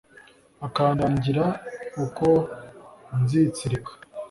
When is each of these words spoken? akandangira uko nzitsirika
akandangira 0.67 1.45
uko 2.03 2.27
nzitsirika 3.21 3.91